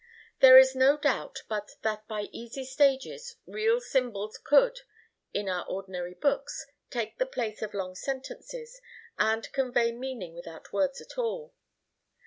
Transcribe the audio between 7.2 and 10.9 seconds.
place of long sentences, and convey meaning without